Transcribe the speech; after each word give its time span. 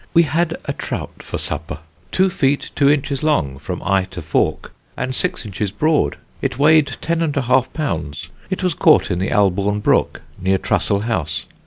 We 0.15 0.23
had 0.23 0.57
a 0.65 0.73
trout 0.73 1.21
for 1.21 1.37
supper, 1.37 1.77
two 2.11 2.31
feet 2.31 2.71
two 2.73 2.89
inches 2.89 3.21
long 3.21 3.59
from 3.59 3.83
eye 3.83 4.05
to 4.05 4.23
fork, 4.23 4.73
and 4.97 5.13
six 5.13 5.45
inches 5.45 5.69
broad; 5.69 6.17
it 6.41 6.57
weighed 6.57 6.97
ten 7.01 7.21
and 7.21 7.37
a 7.37 7.41
half 7.43 7.71
pounds. 7.73 8.29
It 8.49 8.63
was 8.63 8.73
caught 8.73 9.11
in 9.11 9.19
the 9.19 9.29
Albourne 9.31 9.79
Brook, 9.83 10.23
near 10.41 10.57
Trussell 10.57 11.03
House.... 11.03 11.45